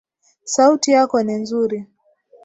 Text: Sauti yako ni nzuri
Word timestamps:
Sauti 0.45 0.91
yako 0.91 1.17
ni 1.23 1.33
nzuri 1.41 1.85